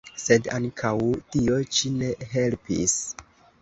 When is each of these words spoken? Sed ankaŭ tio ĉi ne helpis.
Sed 0.21 0.47
ankaŭ 0.59 0.93
tio 1.35 1.61
ĉi 1.79 1.95
ne 2.01 2.13
helpis. 2.37 3.01